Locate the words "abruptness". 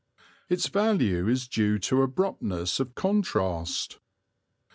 2.01-2.79